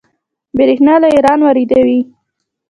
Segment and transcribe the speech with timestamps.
[0.57, 1.99] بریښنا له ایران واردوي